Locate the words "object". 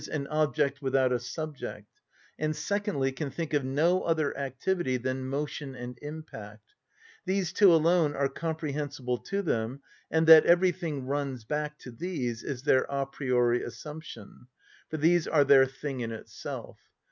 0.29-0.81